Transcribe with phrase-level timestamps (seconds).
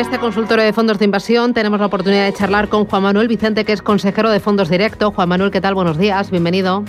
[0.00, 3.66] Este consultorio de fondos de inversión tenemos la oportunidad de charlar con Juan Manuel Vicente,
[3.66, 5.10] que es consejero de Fondos Directo.
[5.10, 5.74] Juan Manuel, ¿qué tal?
[5.74, 6.84] Buenos días, bienvenido.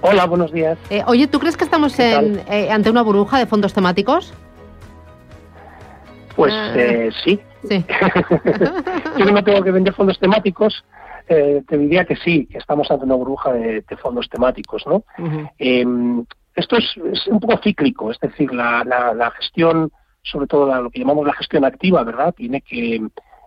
[0.00, 0.78] Hola, buenos días.
[0.88, 4.32] Eh, oye, ¿tú crees que estamos eh, ante una burbuja de fondos temáticos?
[6.36, 6.72] Pues ah.
[6.74, 7.38] eh, sí.
[7.68, 7.84] sí.
[9.18, 10.82] Yo no tengo que vender fondos temáticos.
[11.28, 15.04] te diría que sí, que estamos ante una burbuja de, fondos temáticos, ¿no?
[15.58, 19.92] Em, esto es, un poco cíclico, es decir, la, la gestión
[20.22, 22.34] sobre todo lo que llamamos la gestión activa, ¿verdad?
[22.34, 23.00] Tiene que,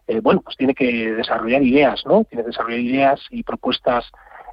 [0.07, 2.23] eh, bueno, pues tiene que desarrollar ideas, ¿no?
[2.25, 4.09] Tiene que desarrollar ideas y propuestas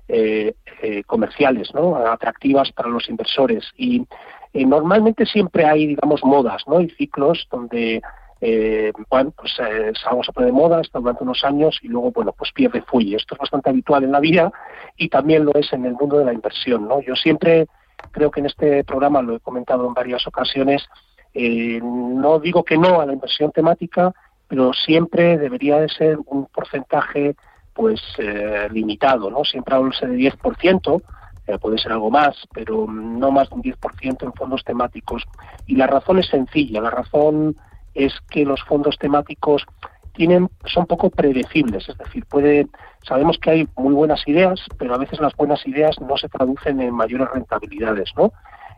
[0.08, 1.96] eh, eh, comerciales, ¿no?
[1.96, 3.64] Atractivas para los inversores.
[3.76, 4.06] Y
[4.52, 6.80] normalmente siempre hay, digamos, modas, ¿no?
[6.80, 8.02] Y ciclos donde,
[9.08, 9.52] bueno, pues
[10.04, 13.16] algo se pone de moda hasta durante unos años y luego, bueno, pues pierde fuelle.
[13.16, 14.52] Esto es bastante habitual en la vida
[14.96, 17.00] y también lo es en el mundo de la inversión, ¿no?
[17.00, 17.68] Yo siempre
[18.10, 20.86] creo que en este programa lo he comentado en varias ocasiones,
[21.34, 24.12] eh, no digo que no a la inversión temática,
[24.48, 27.36] pero siempre debería de ser un porcentaje
[27.72, 29.44] pues eh, limitado, ¿no?
[29.44, 31.02] Siempre hablo de 10%,
[31.46, 35.24] eh, puede ser algo más, pero no más de un 10% en fondos temáticos.
[35.66, 37.56] Y la razón es sencilla, la razón
[37.94, 39.64] es que los fondos temáticos
[40.12, 42.66] tienen son poco predecibles, es decir, puede
[43.06, 46.80] sabemos que hay muy buenas ideas, pero a veces las buenas ideas no se traducen
[46.80, 48.32] en mayores rentabilidades, ¿no?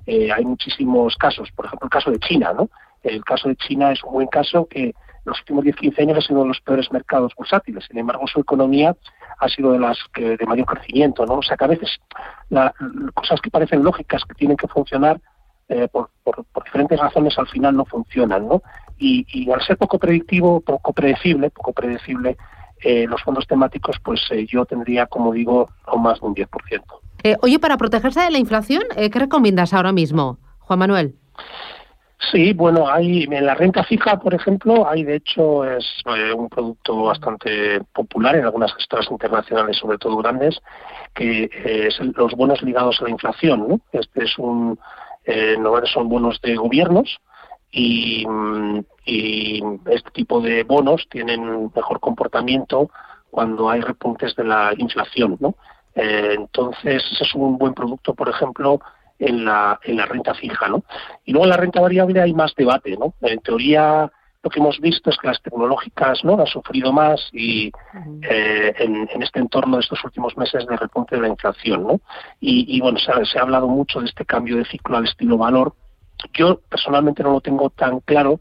[0.06, 2.68] Eh, hay muchísimos casos, por ejemplo el caso de China, ¿no?
[3.02, 6.34] El caso de China es un buen caso que los últimos 10-15 años ha sido
[6.34, 7.84] uno de los peores mercados bursátiles.
[7.88, 8.96] Sin embargo, su economía
[9.38, 11.34] ha sido de las que de mayor crecimiento, ¿no?
[11.34, 12.00] O sea que a veces
[12.48, 12.74] la,
[13.14, 15.20] cosas que parecen lógicas que tienen que funcionar
[15.68, 16.10] eh, por,
[16.64, 18.62] diferentes razones al final no funcionan, ¿no?
[18.98, 22.36] Y, y al ser poco predictivo, poco predecible, poco predecible,
[22.82, 27.01] eh, los fondos temáticos, pues yo tendría, como digo, no más de un 10%.
[27.24, 31.14] Eh, oye, para protegerse de la inflación, eh, ¿qué recomiendas ahora mismo, Juan Manuel?
[32.30, 36.48] Sí, bueno, hay en la renta fija, por ejemplo, hay de hecho es eh, un
[36.48, 40.58] producto bastante popular en algunas gestoras internacionales, sobre todo grandes,
[41.14, 43.68] que es los bonos ligados a la inflación.
[43.68, 43.80] ¿no?
[43.92, 44.78] Este es un,
[45.92, 47.18] son bonos de gobiernos
[47.72, 48.24] y,
[49.04, 52.88] y este tipo de bonos tienen mejor comportamiento
[53.30, 55.56] cuando hay repuntes de la inflación, ¿no?
[55.94, 58.80] Eh, entonces, ese es un buen producto, por ejemplo,
[59.18, 60.82] en la, en la renta fija, ¿no?
[61.24, 63.14] Y luego en la renta variable hay más debate, ¿no?
[63.20, 64.10] En teoría,
[64.42, 67.70] lo que hemos visto es que las tecnológicas no han sufrido más y
[68.28, 72.00] eh, en, este entorno de estos últimos meses de repunte de la inflación, ¿no?
[72.40, 75.38] Y, bueno, se ha, se ha, hablado mucho de este cambio de ciclo al estilo
[75.38, 75.74] valor.
[76.32, 78.40] Yo personalmente no lo tengo tan claro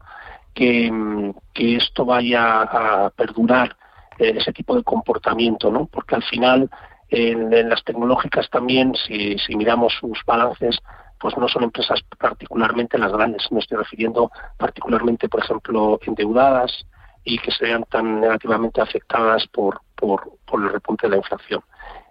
[0.54, 3.76] que, que esto vaya a perdurar
[4.18, 5.86] eh, ese tipo de comportamiento, ¿no?
[5.86, 6.68] Porque al final
[7.12, 10.78] en, las tecnológicas también, si, miramos sus balances,
[11.20, 13.52] pues no son empresas particularmente las grandes.
[13.52, 16.86] Me estoy refiriendo particularmente, por ejemplo, endeudadas
[17.22, 21.62] y que sean tan negativamente afectadas por, por, por el repunte de la inflación.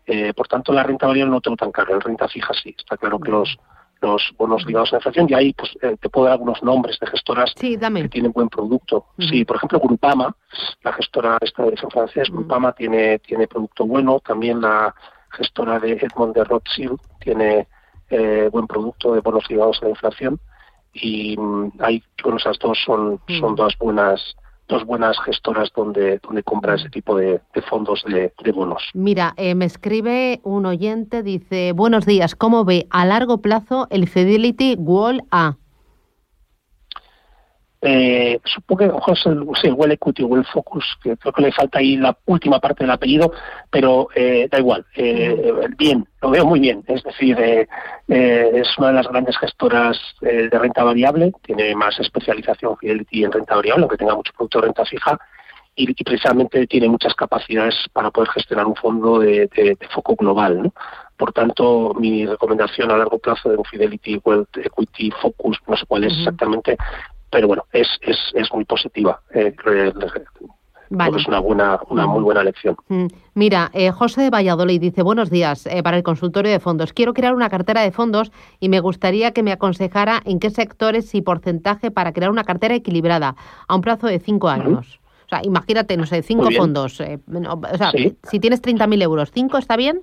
[0.06, 2.76] Eh, por tanto, la renta variable no tengo tan claro, la renta fija sí.
[2.78, 3.58] Está claro que los,
[4.02, 7.00] los bonos ligados a la inflación y ahí pues, eh, te puedo dar algunos nombres
[7.00, 7.78] de gestoras que
[8.10, 9.06] tienen buen producto.
[9.20, 10.36] Sí, por ejemplo, Grupama,
[10.84, 14.94] la gestora esta de San Francés, Grupama tiene, tiene producto bueno, también la
[15.30, 17.68] gestora de Edmond de Rothschild tiene
[18.10, 20.40] eh, buen producto de bonos ligados a la inflación.
[20.94, 24.36] Y mm, hay, bueno, esas dos son, son dos buenas
[24.72, 28.90] dos buenas gestoras donde, donde compra ese tipo de, fondos de, bonos.
[28.94, 34.08] Mira, eh, me escribe un oyente, dice, buenos días, ¿cómo ve a largo plazo el
[34.08, 35.58] Fidelity Wall A?
[37.84, 41.52] Eh, supongo que ojo, es el, sí, Well Equity, Well Focus, que creo que le
[41.52, 43.34] falta ahí la última parte del apellido,
[43.72, 46.84] pero eh, da igual, eh, bien, lo veo muy bien.
[46.88, 47.68] Es decir, eh,
[48.08, 53.32] eh, es una de las grandes gestoras de renta variable, tiene más especialización Fidelity en
[53.32, 55.20] renta variable, aunque tenga mucho producto de renta fija,
[55.76, 60.64] y, precisamente tiene muchas capacidades para poder gestionar un fondo de, foco global.
[60.64, 60.74] ¿no?
[61.18, 65.86] Por tanto, mi recomendación a largo plazo de un Fidelity Wealth Equity Focus, no sé
[65.88, 66.78] cuál es exactamente,
[67.32, 69.22] pero bueno, es, es, es muy positiva.
[69.34, 69.56] Eh,
[71.16, 72.76] es una buena, una muy buena lección.
[72.90, 73.06] Mm.
[73.34, 76.92] Mira, eh, José de Valladolid dice, buenos días eh, para el consultorio de fondos.
[76.92, 81.16] Quiero crear una cartera de fondos y me gustaría que me aconsejara en qué sectores
[81.16, 83.36] y porcentaje para crear una cartera equilibrada
[83.68, 85.00] a un plazo de cinco años.
[85.26, 87.00] O sea, imagínate, no sé, cinco fondos.
[87.00, 87.92] Eh, o sea,
[88.30, 90.02] si tienes 30.000 euros, ¿cinco está bien?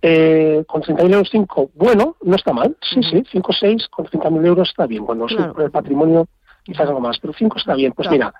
[0.00, 2.76] Eh, con 30.000 euros 5, bueno, no está mal.
[2.80, 5.04] Sí, sí, 5 o 6 con 30.000 euros está bien.
[5.04, 5.64] Cuando claro.
[5.64, 6.28] el patrimonio,
[6.62, 7.92] quizás algo más, pero 5 está bien.
[7.92, 8.32] Pues mira,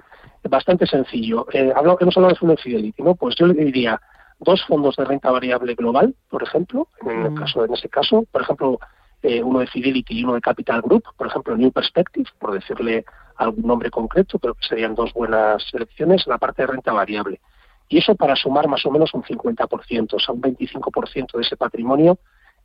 [0.48, 1.46] bastante sencillo.
[1.52, 3.14] Eh, hemos hablado de Fondo Fidelity, ¿no?
[3.14, 4.00] Pues yo le diría
[4.38, 8.42] dos fondos de renta variable global, por ejemplo, en, el caso, en ese caso, por
[8.42, 8.78] ejemplo,
[9.22, 13.04] eh, uno de Fidelity y uno de Capital Group, por ejemplo, New Perspective, por decirle
[13.36, 17.40] algún nombre concreto, pero que serían dos buenas selecciones en la parte de renta variable.
[17.88, 21.56] Y eso para sumar más o menos un 50%, o sea, un 25% de ese
[21.56, 22.18] patrimonio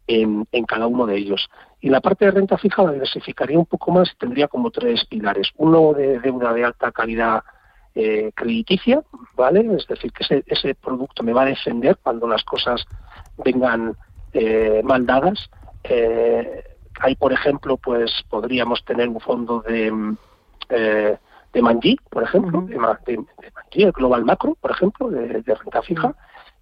[0.08, 1.50] en, cada uno de ellos.
[1.82, 5.06] Y la parte de renta fija la diversificaría un poco más y tendría como tres
[5.06, 5.50] pilares.
[5.58, 7.44] Uno de deuda de alta calidad
[7.96, 9.02] eh, crediticia,
[9.36, 9.60] ¿vale?
[9.78, 12.84] Es decir, que ese, ese, producto me va a defender cuando las cosas
[13.38, 13.96] vengan
[14.34, 15.50] eh, mal dadas.
[15.84, 16.64] Eh,
[17.00, 20.16] hay, por ejemplo, pues podríamos tener un fondo de
[20.70, 21.18] eh,
[21.54, 26.16] de Manji, por ejemplo, de, de, el Global Macro, por ejemplo, de, renta fija,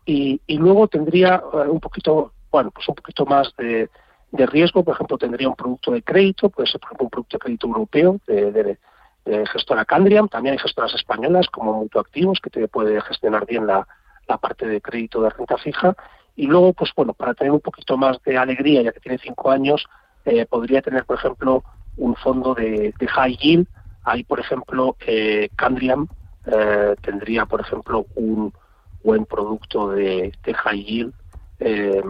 [0.06, 3.90] y, luego tendría eh, un poquito, bueno, pues un poquito más de,
[4.34, 7.40] riesgo, por ejemplo, tendría un producto de crédito, puede ser, por ejemplo, un producto de
[7.40, 8.78] crédito europeo de,
[9.54, 13.88] gestora Candriam, también hay gestoras españolas como Mutuactivos que te puede gestionar bien la,
[14.42, 15.96] parte de crédito de renta fija,
[16.38, 19.52] y luego, pues bueno, para tener un poquito más de alegría, ya que tiene cinco
[19.52, 19.86] años,
[20.24, 21.64] eh, podría tener, por ejemplo,
[21.98, 23.68] un fondo de, de high yield,
[24.04, 26.08] Ahí, por ejemplo, eh, Candriam
[26.46, 28.54] eh, tendría, por ejemplo, un
[29.04, 31.14] buen producto de, high yield,
[31.60, 32.02] eh,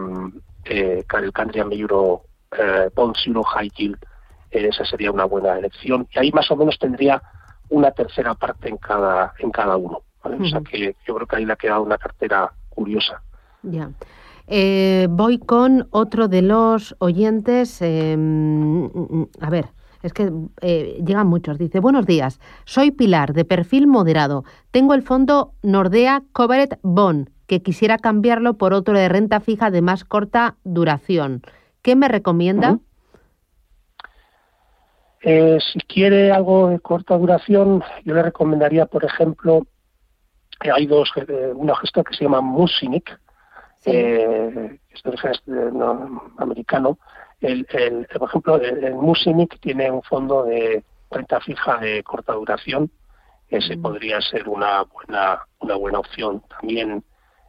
[0.64, 2.22] eh, el Candriam Euro
[2.56, 3.98] eh, Bonds Euro High Yield,
[4.50, 6.06] esa sería una buena elección.
[6.14, 7.22] Y ahí más o menos tendría
[7.70, 10.02] una tercera parte en cada en cada uno.
[10.22, 13.22] O sea que yo creo que ahí le ha quedado una cartera curiosa.
[13.62, 13.90] Ya.
[15.08, 17.80] voy con otro de los oyentes.
[17.80, 18.84] Em,
[19.40, 19.70] a ver,
[20.02, 21.58] es que eh, llegan muchos.
[21.58, 24.44] Dice, buenos días, soy Pilar, de perfil moderado.
[24.70, 29.82] Tengo el fondo Nordea Covered Bond, que quisiera cambiarlo por otro de renta fija de
[29.82, 31.42] más corta duración.
[31.82, 32.78] ¿Qué me recomienda?
[35.22, 39.66] Eh, si quiere algo de corta duración, yo le recomendaría, por ejemplo,
[40.60, 43.20] que hay dos, eh, una gestora que se llama Musinic,
[43.84, 45.02] que es
[45.46, 45.70] de
[46.38, 46.98] americano,
[47.42, 52.90] el, el, por ejemplo, el, Musinic tiene un fondo de renta fija de corta duración.
[53.48, 53.82] Ese mm.
[53.82, 56.42] podría ser una buena, una buena opción.
[56.48, 57.04] También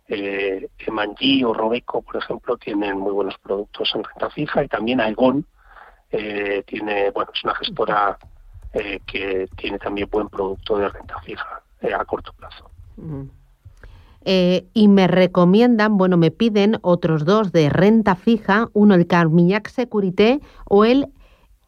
[0.08, 0.68] eh,
[1.46, 5.46] o Robeco, por ejemplo, tienen muy buenos productos en renta fija y también Aegon
[6.12, 8.18] eh, tiene, bueno, es una gestora
[8.74, 12.70] eh, que tiene también buen producto de renta fija eh, a corto plazo.
[12.98, 13.24] Mm.
[14.26, 19.68] Eh, y me recomiendan, bueno, me piden otros dos de renta fija, uno el Carmignac
[19.68, 21.08] Securité o el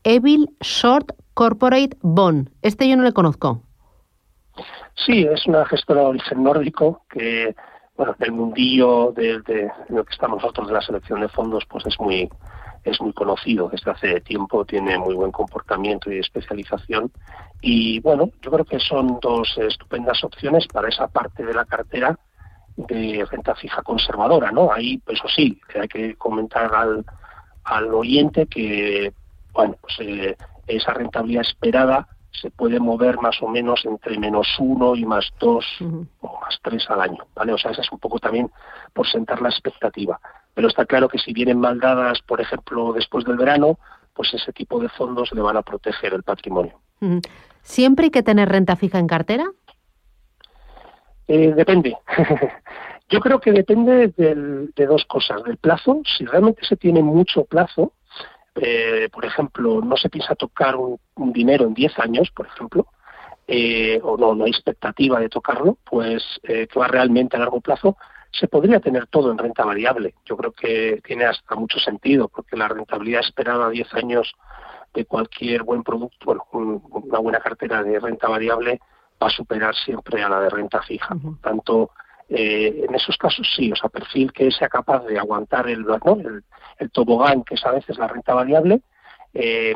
[0.04, 2.50] Evil Short Corporate Bond.
[2.62, 3.62] Este yo no le conozco.
[5.06, 7.54] Sí, es una gestora de origen nórdico que,
[7.98, 9.42] bueno, del mundillo de,
[9.90, 12.30] lo que estamos nosotros de la selección de fondos, pues es muy
[12.86, 17.12] es muy conocido desde hace tiempo, tiene muy buen comportamiento y especialización.
[17.60, 22.16] Y bueno, yo creo que son dos estupendas opciones para esa parte de la cartera
[22.78, 24.72] de renta fija conservadora, ¿no?
[24.72, 27.06] Ahí, pues eso sí, hay que comentar al,
[27.64, 29.14] al oyente que,
[29.54, 30.36] bueno, pues eh,
[30.68, 35.66] esa rentabilidad esperada se puede mover más o menos entre menos uno y más dos
[35.80, 37.54] o más tres al año, ¿vale?
[37.54, 38.52] O sea, esa es un poco también
[38.94, 40.20] por sentar la expectativa.
[40.54, 43.80] Pero está claro que si vienen mal dadas, por ejemplo, después del verano,
[44.14, 46.80] pues ese tipo de fondos le van a proteger el patrimonio.
[47.62, 49.46] ¿Siempre hay que tener renta fija en cartera?
[51.28, 51.98] Eh, depende.
[53.10, 55.44] Yo creo que depende de dos cosas.
[55.44, 57.94] Del plazo, si realmente se tiene mucho plazo,
[58.56, 61.00] eh, por ejemplo, no se piensa tocar un,
[61.32, 62.88] dinero en 10 años, por ejemplo,
[63.48, 67.96] eh, o no, no hay expectativa de tocarlo, pues que va realmente a largo plazo,
[68.32, 70.16] se podría tener todo en renta variable.
[70.26, 74.34] Yo creo que tiene hasta mucho sentido, porque la rentabilidad esperada a 10 años
[74.94, 78.80] de cualquier buen producto, bueno, una buena cartera de renta variable,
[79.26, 81.16] va a superar siempre a la de renta fija.
[81.16, 81.92] Por tanto,
[82.30, 85.86] eh, en esos casos sí, o sea, perfil que sea capaz de aguantar el,
[86.80, 88.82] el, tobogán, que es a veces la renta variable,
[89.34, 89.76] eh,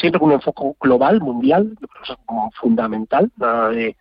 [0.00, 3.96] siempre con un enfoque global, mundial, eso es como fundamental, nada de,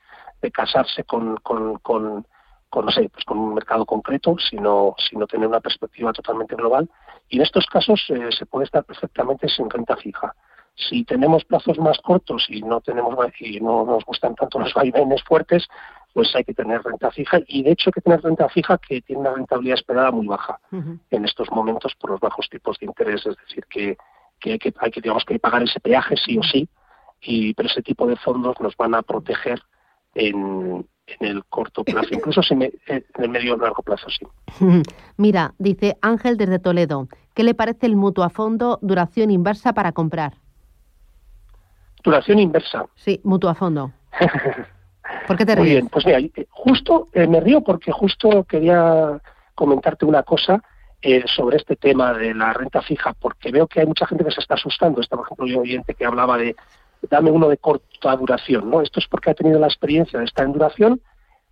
[0.53, 2.25] casarse con, con, con,
[2.73, 6.89] no sé, pues con un mercado concreto, sino, sino tener una perspectiva totalmente global.
[7.27, 10.33] Y en estos casos eh, se puede estar perfectamente sin renta fija.
[10.77, 15.23] Si tenemos plazos más cortos y no tenemos y no nos gustan tanto los vaivenes
[15.23, 15.67] fuertes,
[16.13, 17.39] pues hay que tener renta fija.
[17.47, 20.59] Y de hecho hay que tener renta fija que tiene una rentabilidad esperada muy baja
[20.71, 23.97] en estos momentos por los bajos tipos de interés, es decir que,
[24.45, 26.69] hay que hay que digamos que pagar ese peaje sí o sí
[27.21, 29.61] y pero ese tipo de fondos nos van a proteger
[30.13, 30.87] en,
[31.19, 34.25] el corto plazo, incluso en el medio o largo plazo, sí.
[35.17, 39.93] Mira, dice Ángel desde Toledo, ¿qué le parece el mutuo a fondo duración inversa para
[39.93, 40.33] comprar?
[42.07, 42.85] Duración inversa.
[42.95, 43.91] Sí, mutuo a fondo.
[45.27, 45.59] ¿Por qué te ríes?
[45.59, 49.19] Muy bien, pues mira, eh, justo eh, me río porque justo quería
[49.53, 50.63] comentarte una cosa
[51.01, 54.31] eh, sobre este tema de la renta fija, porque veo que hay mucha gente que
[54.31, 55.01] se está asustando.
[55.01, 56.55] Está, por ejemplo, yo oyente que hablaba de
[57.09, 58.79] dame uno de corta duración, ¿no?
[58.79, 61.01] Esto es porque ha tenido la experiencia de estar en duración,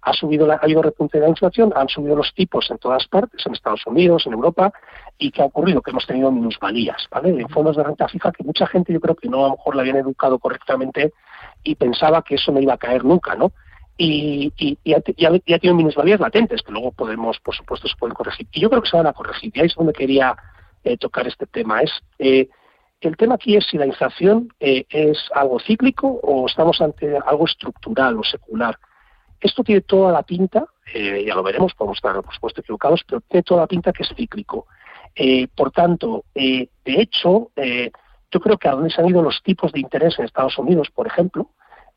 [0.05, 3.07] ha subido, la, ha habido repunte de la inflación, han subido los tipos en todas
[3.07, 4.71] partes, en Estados Unidos, en Europa,
[5.17, 5.81] y ¿qué ha ocurrido?
[5.81, 7.29] Que hemos tenido minusvalías, ¿vale?
[7.29, 9.75] En fondos de renta fija que mucha gente yo creo que no a lo mejor
[9.75, 11.12] la habían educado correctamente
[11.63, 13.51] y pensaba que eso no iba a caer nunca, ¿no?
[13.97, 18.13] Y, y, y ya, ya tienen minusvalías latentes que luego podemos, por supuesto, se pueden
[18.13, 18.47] corregir.
[18.51, 19.51] Y yo creo que se van a corregir.
[19.55, 20.35] Y ahí es donde quería
[20.83, 21.81] eh, tocar este tema.
[21.81, 22.47] Es eh,
[23.01, 27.45] el tema aquí es si la inflación eh, es algo cíclico o estamos ante algo
[27.45, 28.77] estructural o secular.
[29.39, 33.43] Esto tiene toda la pinta, ya lo veremos, podemos estar por supuesto equivocados, pero tiene
[33.43, 34.67] toda la pinta que es cíclico.
[35.55, 37.51] por tanto, de hecho,
[38.31, 40.89] yo creo que a donde se han ido los tipos de interés en Estados Unidos,
[40.93, 41.49] por ejemplo,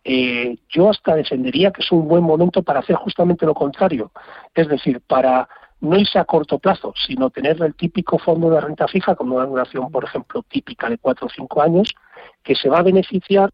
[0.05, 4.11] eh, yo hasta defendería que es un buen momento para hacer justamente lo contrario,
[4.55, 5.49] es decir, para
[5.81, 9.45] no irse a corto plazo, sino tener el típico fondo de renta fija con una
[9.45, 11.95] duración, por ejemplo, típica de cuatro o cinco años,
[12.43, 13.51] que se va a beneficiar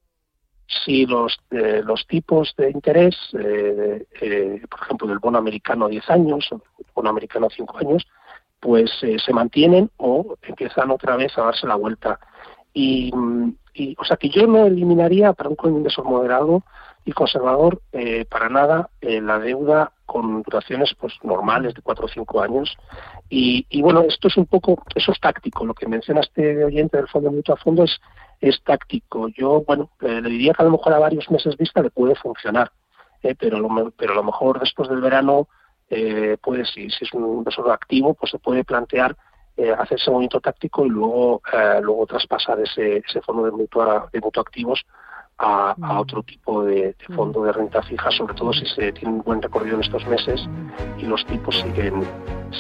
[0.67, 4.07] si los, eh, los tipos de interés, eh,
[4.71, 8.07] por ejemplo, del bono americano a 10 años o del bono americano a 5 años,
[8.61, 12.19] pues se mantienen o empiezan otra vez a darse la vuelta.
[12.73, 13.13] Y,
[13.75, 16.63] y, o sea que yo no eliminaría para un inversor moderado
[17.05, 22.09] y conservador eh, para nada eh, la deuda con duraciones pues normales de cuatro o
[22.09, 22.77] cinco años.
[23.29, 25.65] Y, y, bueno esto es un poco eso es táctico.
[25.65, 28.01] Lo que menciona este oyente del fondo mutuo a fondo es
[28.41, 29.29] es táctico.
[29.29, 32.15] Yo bueno eh, le diría que a lo mejor a varios meses vista le puede
[32.15, 32.71] funcionar
[33.39, 35.49] pero lo, pero a lo mejor después del verano
[36.43, 39.17] puede si, si es un inversor activo pues se puede plantear
[39.57, 44.09] eh, hacer ese movimiento táctico y luego eh, luego traspasar ese, ese fondo de mutua
[44.13, 44.85] de mutuo activos
[45.39, 45.99] a, mm.
[45.99, 47.15] otro tipo de, mm.
[47.15, 50.49] fondo de renta fija, sobre todo si se tiene un buen recorrido en estos meses
[50.99, 52.03] y los tipos siguen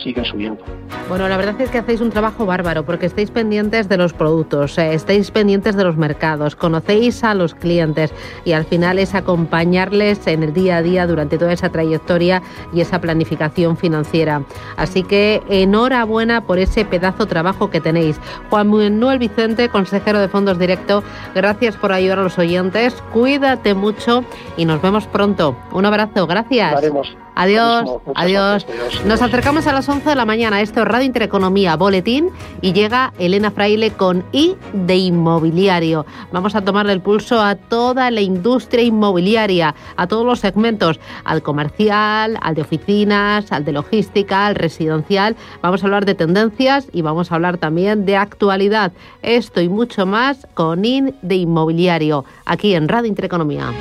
[0.02, 0.60] siguen subiendo.
[1.08, 4.76] Bueno, la verdad es que hacéis un trabajo bárbaro porque estáis pendientes de los productos,
[4.76, 8.12] eh, estáis pendientes de los mercados, conocéis a los clientes
[8.44, 12.80] y al final es acompañarles en el día a día durante toda esa trayectoria y
[12.80, 14.42] esa planificación financiera.
[14.76, 18.18] Así que enhorabuena por ese pedazo de trabajo que tenéis.
[18.50, 21.04] Juan Manuel Vicente, consejero de Fondos Directo,
[21.36, 22.63] gracias por ayudar a los oyentes
[23.12, 24.24] Cuídate mucho
[24.56, 25.56] y nos vemos pronto.
[25.72, 27.23] Un abrazo, gracias.
[27.34, 28.66] Adiós, adiós.
[29.06, 30.60] Nos acercamos a las 11 de la mañana.
[30.60, 36.06] Esto es Radio Intereconomía, Boletín, y llega Elena Fraile con I de Inmobiliario.
[36.30, 41.42] Vamos a tomarle el pulso a toda la industria inmobiliaria, a todos los segmentos, al
[41.42, 45.34] comercial, al de oficinas, al de logística, al residencial.
[45.60, 48.92] Vamos a hablar de tendencias y vamos a hablar también de actualidad.
[49.22, 53.72] Esto y mucho más con I de Inmobiliario, aquí en Radio Intereconomía.